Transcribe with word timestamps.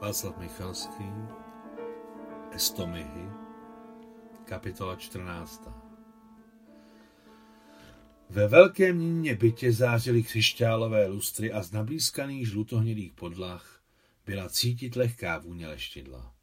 Václav 0.00 0.38
Michalský, 0.38 1.04
Estomihy, 2.52 3.28
kapitola 4.44 4.96
14. 4.96 5.68
Ve 8.30 8.48
velkém 8.48 8.98
níně 8.98 9.34
bytě 9.34 9.72
zářily 9.72 10.22
křišťálové 10.22 11.06
lustry 11.06 11.52
a 11.52 11.62
z 11.62 11.72
nablízkaných 11.72 12.48
žlutohnědých 12.48 13.12
podlah 13.12 13.82
byla 14.26 14.48
cítit 14.48 14.96
lehká 14.96 15.38
vůně 15.38 15.68
leštidla. 15.68 16.34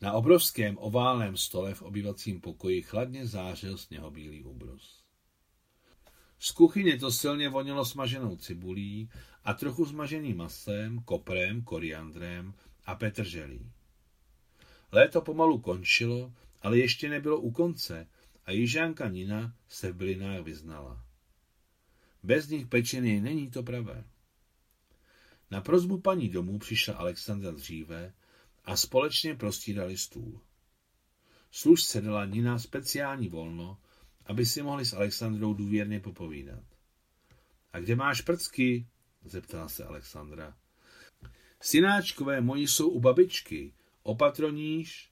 Na 0.00 0.12
obrovském 0.12 0.78
oválném 0.80 1.36
stole 1.36 1.74
v 1.74 1.82
obyvacím 1.82 2.40
pokoji 2.40 2.82
chladně 2.82 3.26
zářil 3.26 3.78
sněhobílý 3.78 4.44
ubrus. 4.44 4.99
Z 6.42 6.50
kuchyně 6.50 6.98
to 6.98 7.12
silně 7.12 7.48
vonilo 7.48 7.84
smaženou 7.84 8.36
cibulí 8.36 9.10
a 9.44 9.54
trochu 9.54 9.86
smaženým 9.86 10.36
masem, 10.36 11.02
koprem, 11.02 11.62
koriandrem 11.62 12.54
a 12.84 12.94
petrželí. 12.94 13.72
Léto 14.92 15.20
pomalu 15.20 15.58
končilo, 15.58 16.32
ale 16.62 16.78
ještě 16.78 17.08
nebylo 17.08 17.40
u 17.40 17.50
konce 17.50 18.08
a 18.46 18.52
jižánka 18.52 19.08
Nina 19.08 19.54
se 19.68 19.92
v 19.92 19.96
bylinách 19.96 20.42
vyznala. 20.42 21.04
Bez 22.22 22.48
nich 22.48 22.66
pečený 22.66 23.20
není 23.20 23.50
to 23.50 23.62
pravé. 23.62 24.04
Na 25.50 25.60
prozbu 25.60 26.00
paní 26.00 26.28
domů 26.28 26.58
přišla 26.58 26.94
Alexandra 26.94 27.50
dříve 27.50 28.12
a 28.64 28.76
společně 28.76 29.34
prostírali 29.34 29.98
stůl. 29.98 30.40
Služce 31.50 32.00
dala 32.00 32.24
Nina 32.24 32.58
speciální 32.58 33.28
volno, 33.28 33.78
aby 34.30 34.46
si 34.46 34.62
mohli 34.62 34.86
s 34.86 34.92
Alexandrou 34.92 35.54
důvěrně 35.54 36.00
popovídat. 36.00 36.64
A 37.72 37.80
kde 37.80 37.96
máš 37.96 38.20
prcky? 38.20 38.86
zeptala 39.24 39.68
se 39.68 39.84
Alexandra. 39.84 40.56
Synáčkové 41.60 42.40
moji 42.40 42.68
jsou 42.68 42.88
u 42.88 43.00
babičky. 43.00 43.74
Opatroníš? 44.02 45.10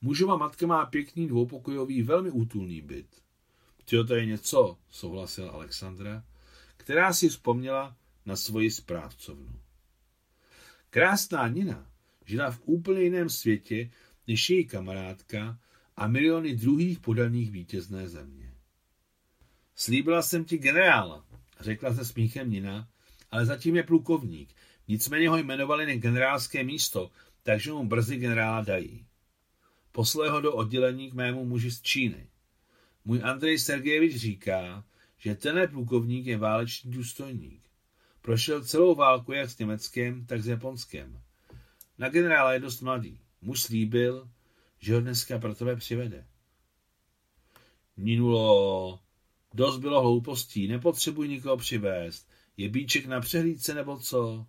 Mužova 0.00 0.36
matka 0.36 0.66
má 0.66 0.86
pěkný 0.86 1.28
dvoupokojový, 1.28 2.02
velmi 2.02 2.30
útulný 2.30 2.80
byt. 2.80 3.22
Tyjo, 3.84 4.04
to 4.04 4.14
je 4.14 4.26
něco, 4.26 4.78
souhlasila 4.90 5.50
Alexandra, 5.50 6.24
která 6.76 7.12
si 7.12 7.28
vzpomněla 7.28 7.96
na 8.26 8.36
svoji 8.36 8.70
správcovnu. 8.70 9.60
Krásná 10.90 11.48
Nina 11.48 11.90
žila 12.24 12.50
v 12.50 12.60
úplně 12.64 13.00
jiném 13.00 13.30
světě 13.30 13.90
než 14.26 14.50
její 14.50 14.66
kamarádka 14.66 15.58
a 15.96 16.06
miliony 16.06 16.56
druhých 16.56 17.00
podaných 17.00 17.50
vítězné 17.50 18.08
země. 18.08 18.57
Slíbila 19.80 20.22
jsem 20.22 20.44
ti 20.44 20.58
generála, 20.58 21.24
řekla 21.60 21.94
se 21.94 22.04
smíchem 22.04 22.50
Nina, 22.50 22.88
ale 23.30 23.46
zatím 23.46 23.76
je 23.76 23.82
plukovník. 23.82 24.54
Nicméně 24.88 25.28
ho 25.28 25.36
jmenovali 25.36 25.86
na 25.86 26.00
generálské 26.00 26.64
místo, 26.64 27.10
takže 27.42 27.72
mu 27.72 27.86
brzy 27.86 28.16
generála 28.16 28.60
dají. 28.60 29.06
Poslali 29.92 30.30
ho 30.30 30.40
do 30.40 30.54
oddělení 30.54 31.10
k 31.10 31.14
mému 31.14 31.44
muži 31.44 31.70
z 31.70 31.82
Číny. 31.82 32.26
Můj 33.04 33.20
Andrej 33.24 33.58
Sergejevič 33.58 34.16
říká, 34.16 34.84
že 35.18 35.34
tenhle 35.34 35.68
plukovník 35.68 36.26
je 36.26 36.38
válečný 36.38 36.90
důstojník. 36.90 37.62
Prošel 38.22 38.64
celou 38.64 38.94
válku 38.94 39.32
jak 39.32 39.50
s 39.50 39.58
Německem, 39.58 40.26
tak 40.26 40.42
s 40.42 40.46
Japonskem. 40.46 41.20
Na 41.98 42.08
generála 42.08 42.52
je 42.52 42.60
dost 42.60 42.80
mladý. 42.80 43.20
Muž 43.42 43.62
slíbil, 43.62 44.28
že 44.78 44.94
ho 44.94 45.00
dneska 45.00 45.38
pro 45.38 45.54
tebe 45.54 45.76
přivede. 45.76 46.26
Minulo, 47.96 49.00
dost 49.54 49.78
bylo 49.78 50.00
hloupostí, 50.00 50.68
nepotřebuji 50.68 51.28
nikoho 51.28 51.56
přivést. 51.56 52.28
Je 52.56 52.68
bíček 52.68 53.06
na 53.06 53.20
přehlídce 53.20 53.74
nebo 53.74 53.98
co? 53.98 54.46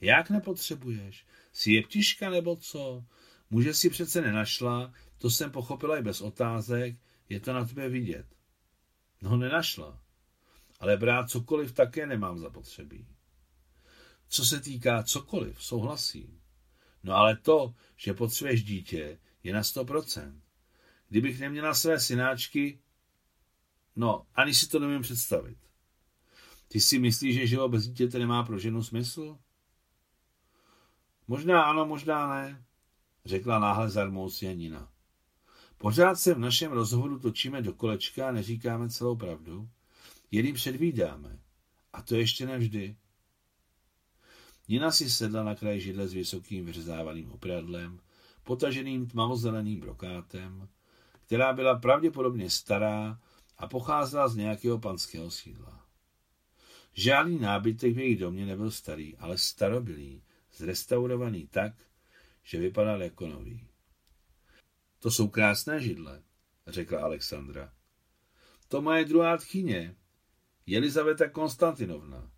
Jak 0.00 0.30
nepotřebuješ? 0.30 1.26
Jsi 1.52 1.72
jeptiška 1.72 2.30
nebo 2.30 2.56
co? 2.56 3.04
Muže 3.50 3.74
si 3.74 3.90
přece 3.90 4.20
nenašla, 4.20 4.92
to 5.18 5.30
jsem 5.30 5.50
pochopila 5.50 5.98
i 5.98 6.02
bez 6.02 6.20
otázek, 6.20 6.96
je 7.28 7.40
to 7.40 7.52
na 7.52 7.64
tebe 7.64 7.88
vidět. 7.88 8.26
No 9.22 9.36
nenašla. 9.36 10.02
Ale 10.80 10.96
brát 10.96 11.30
cokoliv 11.30 11.72
také 11.72 12.06
nemám 12.06 12.38
zapotřebí. 12.38 13.06
Co 14.28 14.44
se 14.44 14.60
týká 14.60 15.02
cokoliv, 15.02 15.62
souhlasím. 15.64 16.40
No 17.02 17.14
ale 17.14 17.36
to, 17.36 17.74
že 17.96 18.14
potřebuješ 18.14 18.64
dítě, 18.64 19.18
je 19.42 19.54
na 19.54 19.62
100%. 19.62 20.40
Kdybych 21.08 21.40
neměla 21.40 21.74
své 21.74 22.00
synáčky, 22.00 22.78
no, 23.96 24.26
ani 24.34 24.54
si 24.54 24.68
to 24.68 24.78
nemůžu 24.78 25.02
představit. 25.02 25.58
Ty 26.68 26.80
si 26.80 26.98
myslíš, 26.98 27.34
že 27.34 27.46
život 27.46 27.68
bez 27.68 27.86
dítěte 27.86 28.18
nemá 28.18 28.42
pro 28.42 28.58
ženu 28.58 28.82
smysl? 28.82 29.38
Možná 31.28 31.62
ano, 31.62 31.86
možná 31.86 32.34
ne, 32.34 32.64
řekla 33.24 33.58
náhle 33.58 33.90
zarmoucně 33.90 34.54
Nina. 34.54 34.88
Pořád 35.78 36.14
se 36.14 36.34
v 36.34 36.38
našem 36.38 36.72
rozhovoru 36.72 37.18
točíme 37.18 37.62
do 37.62 37.72
kolečka 37.72 38.28
a 38.28 38.32
neříkáme 38.32 38.88
celou 38.88 39.16
pravdu, 39.16 39.68
jen 40.30 40.54
předvídáme. 40.54 41.38
A 41.92 42.02
to 42.02 42.14
ještě 42.16 42.46
nevždy. 42.46 42.96
Nina 44.68 44.90
si 44.90 45.10
sedla 45.10 45.44
na 45.44 45.54
kraj 45.54 45.80
židle 45.80 46.08
s 46.08 46.12
vysokým 46.12 46.66
vyřezávaným 46.66 47.32
opradlem, 47.32 48.00
potaženým 48.44 49.06
tmavozeleným 49.06 49.80
brokátem, 49.80 50.68
která 51.26 51.52
byla 51.52 51.78
pravděpodobně 51.78 52.50
stará 52.50 53.20
a 53.58 53.66
pocházela 53.66 54.28
z 54.28 54.36
nějakého 54.36 54.78
panského 54.78 55.30
sídla. 55.30 55.86
Žádný 56.94 57.38
nábytek 57.38 57.94
v 57.94 57.98
jejich 57.98 58.18
domě 58.18 58.46
nebyl 58.46 58.70
starý, 58.70 59.16
ale 59.16 59.38
starobilý, 59.38 60.22
zrestaurovaný 60.56 61.46
tak, 61.46 61.72
že 62.42 62.58
vypadal 62.58 63.02
jako 63.02 63.26
nový. 63.26 63.68
To 64.98 65.10
jsou 65.10 65.28
krásné 65.28 65.80
židle, 65.80 66.22
řekla 66.66 67.00
Alexandra. 67.00 67.72
To 68.68 68.82
má 68.82 68.98
je 68.98 69.04
druhá 69.04 69.36
tchyně, 69.36 69.96
Jelizaveta 70.66 71.28
Konstantinovna. 71.28 72.30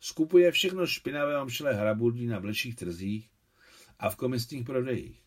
Skupuje 0.00 0.52
všechno 0.52 0.86
špinavé 0.86 1.40
omšlé 1.40 1.74
hraburdí 1.74 2.26
na 2.26 2.40
bleších 2.40 2.76
trzích 2.76 3.30
a 3.98 4.10
v 4.10 4.16
komisních 4.16 4.64
prodejích. 4.64 5.22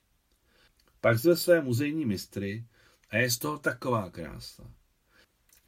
Pak 1.02 1.18
zve 1.18 1.36
své 1.36 1.62
muzejní 1.62 2.06
mistry 2.06 2.66
a 3.10 3.18
je 3.18 3.32
z 3.32 3.38
toho 3.38 3.60
taková 3.60 4.10
krása. 4.10 4.74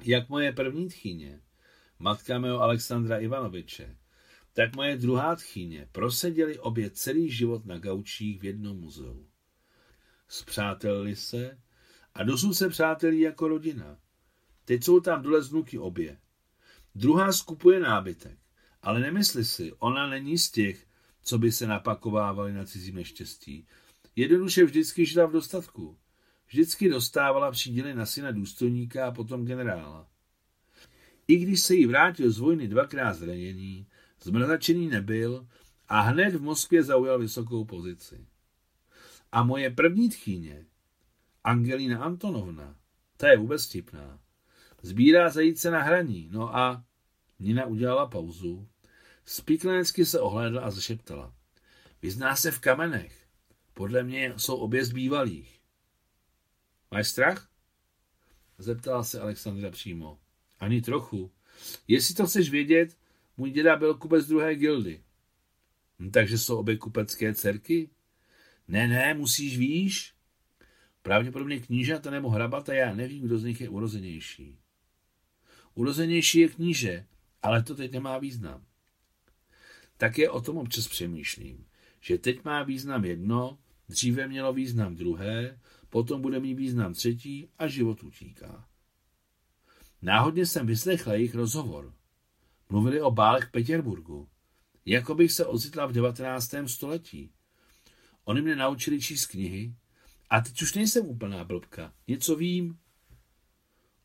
Jak 0.04 0.30
moje 0.30 0.52
první 0.52 0.90
tchyně, 0.90 1.42
matka 2.00 2.40
mého 2.40 2.62
Alexandra 2.62 3.18
Ivanoviče, 3.18 3.98
tak 4.54 4.76
moje 4.76 4.98
druhá 4.98 5.36
tchyně 5.36 5.90
proseděli 5.92 6.60
obě 6.60 6.90
celý 6.90 7.32
život 7.32 7.66
na 7.66 7.78
gaučích 7.78 8.42
v 8.42 8.46
jednom 8.46 8.80
muzeu. 8.80 9.28
Spřátelili 10.28 11.16
se 11.16 11.58
a 12.14 12.24
dosud 12.24 12.54
se 12.54 12.70
přátelí 12.70 13.20
jako 13.20 13.48
rodina. 13.48 13.98
Teď 14.66 14.84
jsou 14.84 15.00
tam 15.00 15.22
dole 15.22 15.42
znuky 15.42 15.78
obě. 15.78 16.18
Druhá 16.96 17.32
skupuje 17.32 17.80
nábytek, 17.80 18.40
ale 18.82 19.00
nemysli 19.00 19.46
si, 19.46 19.74
ona 19.74 20.10
není 20.10 20.38
z 20.38 20.52
těch, 20.52 20.88
co 21.22 21.38
by 21.38 21.52
se 21.52 21.68
napakovávali 21.68 22.54
na 22.54 22.66
cizím 22.66 22.96
neštěstí. 22.96 23.68
Jednoduše 24.16 24.66
vždycky 24.66 25.06
žila 25.06 25.26
v 25.26 25.32
dostatku. 25.32 25.98
Vždycky 26.56 26.90
dostávala 26.90 27.52
příděly 27.52 27.94
na 27.94 28.06
syna 28.06 28.32
důstojníka 28.32 29.08
a 29.08 29.12
potom 29.12 29.46
generála. 29.46 30.08
I 31.28 31.36
když 31.36 31.62
se 31.62 31.76
jí 31.76 31.86
vrátil 31.86 32.32
z 32.32 32.40
vojny 32.40 32.68
dvakrát 32.68 33.14
zranění, 33.14 33.88
zmrzačený 34.22 34.88
nebyl 34.88 35.48
a 35.88 36.00
hned 36.00 36.36
v 36.36 36.42
Moskvě 36.42 36.84
zaujal 36.84 37.20
vysokou 37.20 37.66
pozici. 37.66 38.28
A 39.32 39.44
moje 39.44 39.70
první 39.70 40.10
tchýně, 40.10 40.66
Angelina 41.44 42.04
Antonovna, 42.04 42.76
ta 43.18 43.30
je 43.30 43.38
vůbec 43.38 43.68
tipná. 43.68 44.20
Sbírá 44.82 45.30
zajíce 45.30 45.72
na 45.72 45.82
hraní, 45.82 46.30
no 46.32 46.56
a 46.56 46.86
Nina 47.40 47.66
udělala 47.66 48.08
pauzu, 48.08 48.68
spiklenecky 49.26 50.06
se 50.06 50.20
ohlédla 50.20 50.62
a 50.62 50.72
zašeptala. 50.72 51.34
Vyzná 52.02 52.36
se 52.36 52.52
v 52.52 52.60
kamenech. 52.60 53.28
Podle 53.74 54.04
mě 54.04 54.34
jsou 54.38 54.56
obě 54.56 54.86
z 54.86 54.92
bývalých. 54.92 55.55
Máš 56.96 57.08
strach? 57.08 57.50
Zeptala 58.58 59.04
se 59.04 59.20
Alexandra 59.20 59.72
přímo. 59.72 60.20
Ani 60.60 60.82
trochu. 60.82 61.32
Jestli 61.88 62.16
to 62.16 62.28
chceš 62.28 62.50
vědět, 62.50 62.98
můj 63.38 63.52
děda 63.52 63.76
byl 63.76 63.94
kupec 63.94 64.28
druhé 64.28 64.56
gildy. 64.56 65.04
Hm, 66.00 66.12
takže 66.12 66.38
jsou 66.38 66.58
obě 66.58 66.78
kupecké 66.78 67.34
dcerky? 67.34 67.90
Ne, 68.68 68.88
ne, 68.88 69.14
musíš 69.14 69.58
víš. 69.58 70.14
Pravděpodobně 71.02 71.60
knížata 71.60 72.12
nebo 72.12 72.30
hrabata, 72.30 72.74
já 72.74 72.96
nevím, 72.96 73.24
kdo 73.24 73.38
z 73.38 73.44
nich 73.44 73.62
je 73.62 73.70
urozenější. 73.70 74.60
Urozenější 75.74 76.40
je 76.40 76.48
kníže, 76.48 77.06
ale 77.42 77.64
to 77.64 77.76
teď 77.76 77.92
nemá 77.92 78.18
význam. 78.18 78.66
Tak 79.98 80.18
je 80.18 80.30
o 80.30 80.42
tom 80.42 80.58
občas 80.58 80.88
přemýšlím, 80.88 81.66
že 82.00 82.18
teď 82.18 82.44
má 82.44 82.64
význam 82.64 83.06
jedno, 83.06 83.60
dříve 83.90 84.28
mělo 84.28 84.54
význam 84.54 84.96
druhé, 84.96 85.60
potom 85.90 86.22
bude 86.22 86.40
mít 86.40 86.54
význam 86.54 86.94
třetí 86.94 87.50
a 87.58 87.68
život 87.68 88.04
utíká. 88.04 88.68
Náhodně 90.02 90.46
jsem 90.46 90.68
vyslechla 90.68 91.14
jejich 91.14 91.36
rozhovor. 91.36 91.94
Mluvili 92.70 93.02
o 93.02 93.12
bálech 93.12 93.44
v 93.44 93.52
Petěrburgu. 93.52 94.30
Jako 94.86 95.16
bych 95.16 95.32
se 95.32 95.46
ocitla 95.46 95.86
v 95.86 95.92
19. 95.92 96.56
století. 96.66 97.32
Oni 98.24 98.42
mě 98.42 98.56
naučili 98.56 99.02
číst 99.02 99.26
knihy 99.26 99.76
a 100.30 100.42
teď 100.42 100.62
už 100.62 100.74
nejsem 100.74 101.06
úplná 101.06 101.44
blbka. 101.44 101.94
Něco 102.08 102.36
vím. 102.36 102.78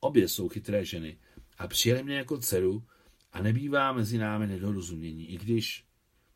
Obě 0.01 0.29
jsou 0.29 0.49
chytré 0.49 0.85
ženy 0.85 1.19
a 1.59 1.69
přijeli 1.69 2.03
mě 2.03 2.17
jako 2.17 2.39
dceru 2.39 2.87
a 3.33 3.43
nebývá 3.43 3.93
mezi 3.93 4.19
námi 4.19 4.47
nedorozumění, 4.47 5.31
i 5.31 5.39
když, 5.39 5.85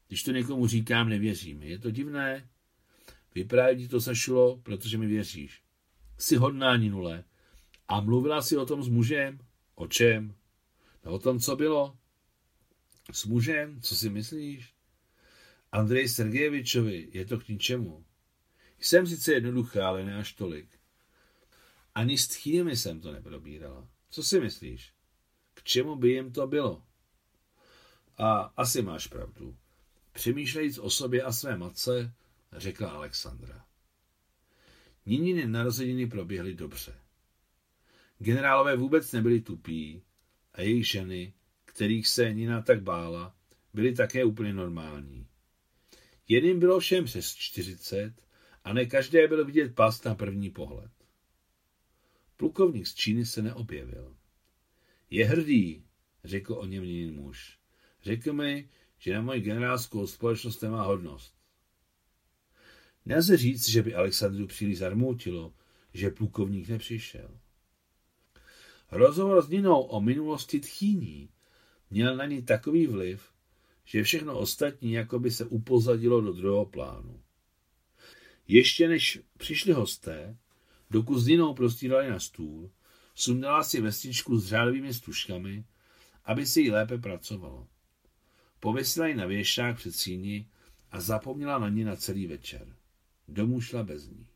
když 0.08 0.22
to 0.22 0.30
někomu 0.30 0.66
říkám, 0.66 1.08
nevěřím. 1.08 1.62
Je 1.62 1.78
to 1.78 1.90
divné? 1.90 2.48
Vyprávět 3.34 3.78
ti 3.78 3.88
to 3.88 4.00
sešlo, 4.00 4.56
protože 4.56 4.98
mi 4.98 5.06
věříš. 5.06 5.62
Jsi 6.18 6.36
hodná, 6.36 6.76
Ninule. 6.76 7.24
A 7.88 8.00
mluvila 8.00 8.42
si 8.42 8.56
o 8.56 8.66
tom 8.66 8.82
s 8.82 8.88
mužem? 8.88 9.38
O 9.74 9.86
čem? 9.86 10.34
No 11.04 11.12
o 11.12 11.18
tom, 11.18 11.40
co 11.40 11.56
bylo? 11.56 11.98
S 13.12 13.24
mužem? 13.24 13.80
Co 13.80 13.96
si 13.96 14.10
myslíš? 14.10 14.74
Andrej 15.72 16.08
Sergejevičovi 16.08 17.08
je 17.12 17.24
to 17.24 17.38
k 17.38 17.48
ničemu. 17.48 18.04
Jsem 18.80 19.06
sice 19.06 19.32
jednoduchá, 19.32 19.88
ale 19.88 20.04
ne 20.04 20.16
až 20.16 20.32
tolik. 20.32 20.68
Ani 21.94 22.18
s 22.18 22.28
tchými 22.28 22.76
jsem 22.76 23.00
to 23.00 23.12
neprobírala. 23.12 23.88
Co 24.10 24.22
si 24.22 24.40
myslíš? 24.40 24.92
K 25.54 25.62
čemu 25.62 25.96
by 25.96 26.10
jim 26.10 26.32
to 26.32 26.46
bylo? 26.46 26.82
A 28.18 28.40
asi 28.56 28.82
máš 28.82 29.06
pravdu. 29.06 29.56
Přemýšlejíc 30.12 30.78
o 30.78 30.90
sobě 30.90 31.22
a 31.22 31.32
své 31.32 31.56
matce, 31.56 32.14
řekla 32.56 32.90
Alexandra. 32.90 33.64
Nininy 35.06 35.46
narozeniny 35.46 36.06
proběhly 36.06 36.54
dobře. 36.54 36.94
Generálové 38.18 38.76
vůbec 38.76 39.12
nebyli 39.12 39.40
tupí 39.40 40.02
a 40.52 40.60
jejich 40.60 40.88
ženy, 40.88 41.34
kterých 41.64 42.08
se 42.08 42.32
Nina 42.32 42.62
tak 42.62 42.82
bála, 42.82 43.36
byly 43.74 43.94
také 43.94 44.24
úplně 44.24 44.52
normální. 44.52 45.26
Jedním 46.28 46.60
bylo 46.60 46.80
všem 46.80 47.04
přes 47.04 47.34
čtyřicet 47.34 48.14
a 48.64 48.72
ne 48.72 48.86
každé 48.86 49.28
bylo 49.28 49.44
vidět 49.44 49.74
past 49.74 50.04
na 50.04 50.14
první 50.14 50.50
pohled. 50.50 50.90
Plukovník 52.36 52.86
z 52.86 52.94
Číny 52.94 53.26
se 53.26 53.42
neobjevil. 53.42 54.16
Je 55.10 55.26
hrdý, 55.26 55.84
řekl 56.24 56.54
o 56.54 56.66
něm 56.66 56.84
jiný 56.84 57.10
muž. 57.10 57.58
Řekl 58.02 58.32
mi, 58.32 58.68
že 58.98 59.14
na 59.14 59.22
moji 59.22 59.40
generálskou 59.40 60.06
společnost 60.06 60.62
nemá 60.62 60.82
hodnost. 60.82 61.34
Nelze 63.06 63.36
říct, 63.36 63.68
že 63.68 63.82
by 63.82 63.94
Alexandru 63.94 64.46
příliš 64.46 64.78
zarmoutilo, 64.78 65.54
že 65.94 66.10
plukovník 66.10 66.68
nepřišel. 66.68 67.40
Rozhovor 68.90 69.42
s 69.42 69.48
Ninou 69.48 69.80
o 69.80 70.00
minulosti 70.00 70.60
tchýní 70.60 71.28
měl 71.90 72.16
na 72.16 72.26
ní 72.26 72.42
takový 72.42 72.86
vliv, 72.86 73.32
že 73.84 74.02
všechno 74.02 74.38
ostatní 74.38 74.92
jako 74.92 75.18
by 75.18 75.30
se 75.30 75.44
upozadilo 75.44 76.20
do 76.20 76.32
druhého 76.32 76.66
plánu. 76.66 77.20
Ještě 78.48 78.88
než 78.88 79.20
přišli 79.38 79.72
hosté, 79.72 80.36
dokud 80.90 81.18
s 81.18 81.26
Ninou 81.26 81.54
prostírali 81.54 82.10
na 82.10 82.20
stůl, 82.20 82.70
sundala 83.14 83.64
si 83.64 83.80
vestičku 83.80 84.38
s 84.38 84.46
řádovými 84.46 84.94
stužkami, 84.94 85.64
aby 86.24 86.46
si 86.46 86.60
jí 86.60 86.70
lépe 86.70 86.98
pracovalo. 86.98 87.68
Pověsila 88.60 89.06
ji 89.06 89.14
na 89.14 89.26
věšák 89.26 89.76
před 89.76 89.92
síni 89.94 90.48
a 90.90 91.00
zapomněla 91.00 91.58
na 91.58 91.68
ní 91.68 91.84
na 91.84 91.96
celý 91.96 92.26
večer. 92.26 92.76
Domů 93.28 93.60
šla 93.60 93.82
bez 93.82 94.08
ní. 94.08 94.28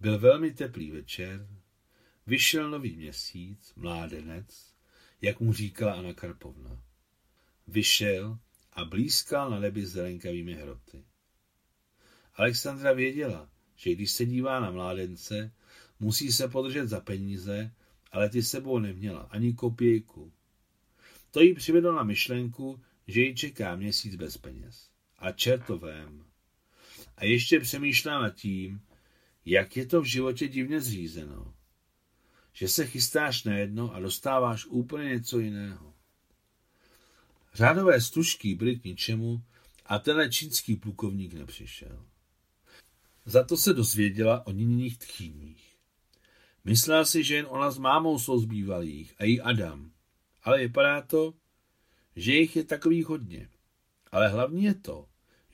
Byl 0.00 0.18
velmi 0.18 0.50
teplý 0.50 0.90
večer, 0.90 1.48
vyšel 2.26 2.70
nový 2.70 2.96
měsíc, 2.96 3.72
mládenec, 3.76 4.74
jak 5.20 5.40
mu 5.40 5.52
říkala 5.52 5.92
Anna 5.92 6.12
Karpovna. 6.12 6.82
Vyšel 7.66 8.38
a 8.72 8.84
blízkal 8.84 9.50
na 9.50 9.60
nebi 9.60 9.86
zelenkavými 9.86 10.54
hroty. 10.54 11.04
Alexandra 12.34 12.92
věděla, 12.92 13.50
že 13.76 13.92
když 13.92 14.12
se 14.12 14.26
dívá 14.26 14.60
na 14.60 14.70
mládence, 14.70 15.52
musí 16.00 16.32
se 16.32 16.48
podržet 16.48 16.86
za 16.86 17.00
peníze, 17.00 17.74
ale 18.12 18.28
ty 18.28 18.42
sebou 18.42 18.78
neměla 18.78 19.20
ani 19.20 19.52
kopějku. 19.52 20.32
To 21.30 21.40
jí 21.40 21.54
přivedlo 21.54 21.92
na 21.92 22.02
myšlenku, 22.02 22.80
že 23.06 23.20
ji 23.20 23.34
čeká 23.34 23.76
měsíc 23.76 24.16
bez 24.16 24.38
peněz. 24.38 24.90
A 25.18 25.32
čertovém. 25.32 26.24
A 27.16 27.24
ještě 27.24 27.60
přemýšlá 27.60 28.22
nad 28.22 28.30
tím, 28.30 28.80
jak 29.44 29.76
je 29.76 29.86
to 29.86 30.02
v 30.02 30.04
životě 30.04 30.48
divně 30.48 30.80
zřízeno. 30.80 31.54
Že 32.52 32.68
se 32.68 32.86
chystáš 32.86 33.44
na 33.44 33.56
jedno 33.56 33.94
a 33.94 34.00
dostáváš 34.00 34.66
úplně 34.66 35.08
něco 35.08 35.38
jiného. 35.38 35.94
Řádové 37.54 38.00
stužky 38.00 38.54
byly 38.54 38.76
k 38.76 38.84
ničemu 38.84 39.42
a 39.86 39.98
tenhle 39.98 40.30
čínský 40.30 40.76
plukovník 40.76 41.34
nepřišel. 41.34 42.06
Za 43.24 43.44
to 43.44 43.56
se 43.56 43.72
dozvěděla 43.72 44.46
o 44.46 44.52
niných 44.52 44.98
tchýních. 44.98 45.76
Myslela 46.64 47.04
si, 47.04 47.24
že 47.24 47.34
jen 47.36 47.46
ona 47.48 47.70
s 47.70 47.78
mámou 47.78 48.18
jsou 48.18 48.38
z 48.38 48.44
bývalých 48.44 49.14
a 49.18 49.24
jí 49.24 49.40
Adam. 49.40 49.90
Ale 50.42 50.58
vypadá 50.58 51.02
to, 51.02 51.34
že 52.16 52.32
jich 52.32 52.56
je 52.56 52.64
takových 52.64 53.06
hodně. 53.06 53.48
Ale 54.12 54.28
hlavní 54.28 54.64
je 54.64 54.74
to, 54.74 55.08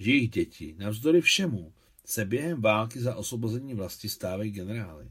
jejich 0.06 0.30
děti, 0.30 0.74
navzdory 0.78 1.20
všemu, 1.20 1.72
se 2.04 2.24
během 2.24 2.60
války 2.60 3.00
za 3.00 3.14
osvobození 3.14 3.74
vlasti 3.74 4.08
stávají 4.08 4.50
generály. 4.50 5.10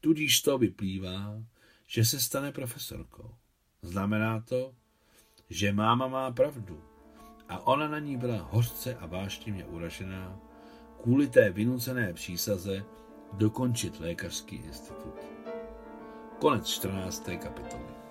Tudíž 0.00 0.40
to 0.40 0.58
vyplývá, 0.58 1.42
že 1.86 2.04
se 2.04 2.20
stane 2.20 2.52
profesorkou. 2.52 3.34
Znamená 3.82 4.40
to, 4.40 4.74
že 5.50 5.72
máma 5.72 6.08
má 6.08 6.30
pravdu 6.30 6.82
a 7.48 7.66
ona 7.66 7.88
na 7.88 7.98
ní 7.98 8.16
byla 8.16 8.42
hořce 8.42 8.94
a 8.94 9.06
váštivně 9.06 9.64
uražená 9.64 10.40
kvůli 11.02 11.28
té 11.28 11.50
vynucené 11.50 12.12
přísaze 12.12 12.84
dokončit 13.32 14.00
lékařský 14.00 14.56
institut. 14.56 15.14
Konec 16.38 16.66
14. 16.66 17.28
kapitoly. 17.42 18.01